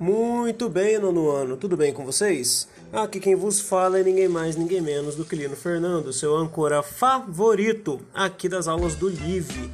[0.00, 2.68] Muito bem, nono ano, tudo bem com vocês?
[2.92, 6.82] Aqui quem vos fala é ninguém mais, ninguém menos do que Lino Fernando, seu âncora
[6.82, 9.70] favorito aqui das aulas do Live.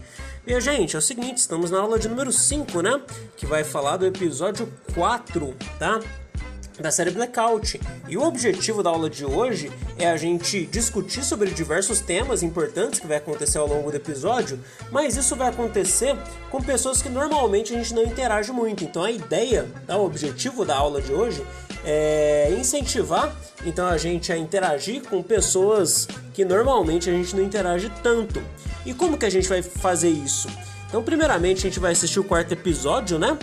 [0.46, 3.00] E gente, é o seguinte, estamos na aula de número 5, né?
[3.36, 6.00] Que vai falar do episódio 4, tá?
[6.78, 7.80] Da série Blackout.
[8.08, 13.00] E o objetivo da aula de hoje é a gente discutir sobre diversos temas importantes
[13.00, 14.58] que vai acontecer ao longo do episódio,
[14.90, 16.16] mas isso vai acontecer
[16.50, 18.84] com pessoas que normalmente a gente não interage muito.
[18.84, 21.44] Então a ideia, tá, o objetivo da aula de hoje
[21.84, 27.90] é incentivar então a gente a interagir com pessoas que normalmente a gente não interage
[28.02, 28.42] tanto.
[28.84, 30.48] E como que a gente vai fazer isso?
[30.88, 33.36] Então, primeiramente, a gente vai assistir o quarto episódio, né?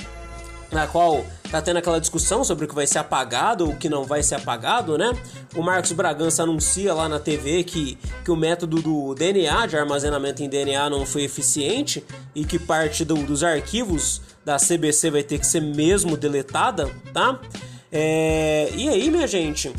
[0.71, 3.90] Na qual tá tendo aquela discussão sobre o que vai ser apagado ou o que
[3.90, 5.12] não vai ser apagado, né?
[5.54, 10.41] O Marcos Bragança anuncia lá na TV que, que o método do DNA, de armazenamento
[10.41, 15.40] em DNA, não foi eficiente e que parte do, dos arquivos da CBC vai ter
[15.40, 17.40] que ser mesmo deletada, tá?
[17.91, 19.74] É, e aí, minha gente,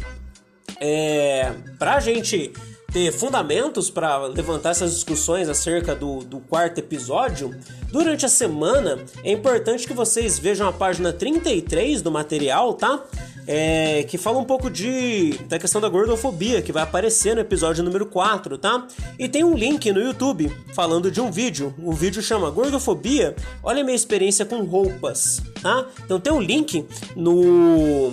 [0.79, 2.53] é, pra gente
[2.93, 7.55] ter fundamentos para levantar essas discussões acerca do, do quarto episódio,
[7.91, 13.03] durante a semana é importante que vocês vejam a página 33 do material, tá?
[13.45, 17.83] É, que fala um pouco de da questão da gordofobia que vai aparecer no episódio
[17.83, 18.87] número 4, tá?
[19.19, 21.75] E tem um link no YouTube falando de um vídeo.
[21.83, 23.35] O vídeo chama Gordofobia.
[23.61, 25.87] Olha minha experiência com roupas, tá?
[26.05, 28.13] Então tem um link no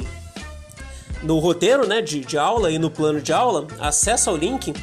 [1.23, 4.73] no roteiro né, de, de aula e no plano de aula, acessa o link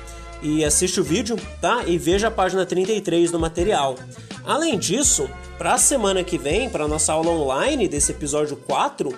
[0.42, 1.84] e assiste o vídeo, tá?
[1.86, 3.96] E veja a página 33 do material.
[4.44, 5.28] Além disso,
[5.58, 9.12] para a semana que vem, para nossa aula online desse episódio 4,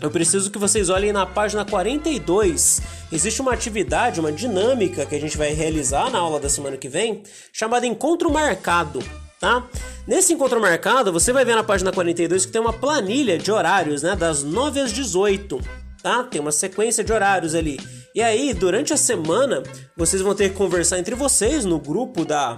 [0.00, 2.82] eu preciso que vocês olhem na página 42.
[3.12, 6.88] Existe uma atividade, uma dinâmica que a gente vai realizar na aula da semana que
[6.88, 9.02] vem, chamada Encontro Marcado.
[9.38, 9.66] Tá?
[10.06, 14.00] Nesse encontro marcado, você vai ver na página 42 que tem uma planilha de horários,
[14.00, 16.24] né, das 9 às 18 tá?
[16.24, 17.78] Tem uma sequência de horários ali.
[18.14, 19.62] E aí, durante a semana,
[19.96, 22.56] vocês vão ter que conversar entre vocês no grupo da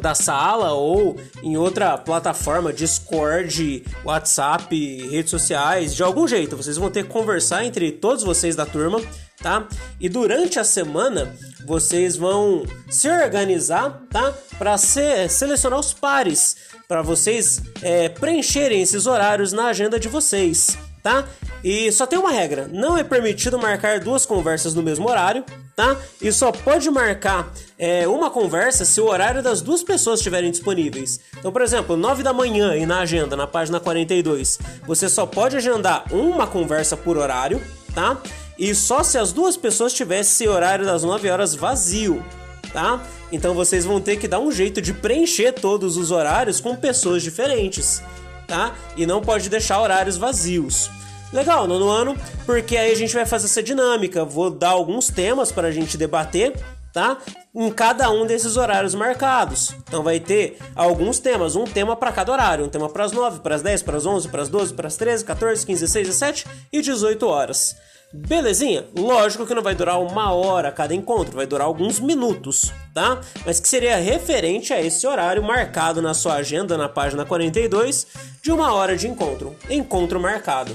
[0.00, 6.56] da sala ou em outra plataforma, Discord, WhatsApp, redes sociais, de algum jeito.
[6.56, 9.00] Vocês vão ter que conversar entre todos vocês da turma,
[9.42, 9.66] tá?
[10.00, 11.34] E durante a semana
[11.66, 14.32] vocês vão se organizar, tá?
[14.56, 20.78] Para se, selecionar os pares, para vocês é, preencherem esses horários na agenda de vocês
[21.02, 21.26] tá?
[21.62, 25.96] E só tem uma regra: não é permitido marcar duas conversas no mesmo horário, tá?
[26.20, 31.20] E só pode marcar é, uma conversa se o horário das duas pessoas estiverem disponíveis.
[31.38, 35.56] Então, por exemplo, 9 da manhã e na agenda, na página 42, você só pode
[35.56, 37.60] agendar uma conversa por horário,
[37.94, 38.18] tá?
[38.58, 42.24] E só se as duas pessoas tivessem esse horário das 9 horas vazio,
[42.72, 43.02] tá?
[43.30, 47.22] Então vocês vão ter que dar um jeito de preencher todos os horários com pessoas
[47.22, 48.02] diferentes
[48.48, 48.74] tá?
[48.96, 50.90] E não pode deixar horários vazios.
[51.32, 52.16] Legal, nono ano,
[52.46, 54.24] porque aí a gente vai fazer essa dinâmica.
[54.24, 56.54] Vou dar alguns temas para a gente debater,
[56.92, 57.18] tá?
[57.54, 59.74] Em cada um desses horários marcados.
[59.86, 63.40] Então vai ter alguns temas, um tema para cada horário, um tema para as 9,
[63.40, 66.06] para as 10, para as 11, para as 12, para as 13, 14, 15, 16,
[66.06, 67.76] 17 e 18 horas.
[68.10, 68.86] Belezinha?
[68.96, 73.20] Lógico que não vai durar uma hora cada encontro, vai durar alguns minutos, tá?
[73.44, 78.06] Mas que seria referente a esse horário marcado na sua agenda na página 42
[78.42, 79.54] de uma hora de encontro.
[79.68, 80.74] Encontro marcado.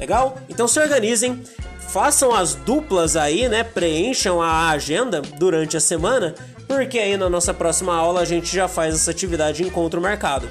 [0.00, 0.38] Legal?
[0.48, 1.42] Então se organizem,
[1.78, 3.62] façam as duplas aí, né?
[3.62, 6.34] Preencham a agenda durante a semana,
[6.66, 10.48] porque aí na nossa próxima aula a gente já faz essa atividade de encontro marcado.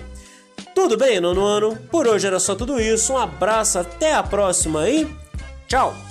[0.76, 1.76] Tudo bem, nono ano?
[1.90, 3.14] Por hoje era só tudo isso.
[3.14, 5.08] Um abraço, até a próxima e
[5.68, 6.09] tchau!